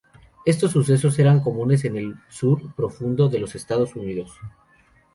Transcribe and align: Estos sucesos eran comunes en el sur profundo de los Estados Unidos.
Estos 0.47 0.71
sucesos 0.71 1.19
eran 1.19 1.41
comunes 1.41 1.85
en 1.85 1.95
el 1.95 2.15
sur 2.27 2.73
profundo 2.73 3.29
de 3.29 3.37
los 3.37 3.53
Estados 3.53 3.95
Unidos. 3.95 4.35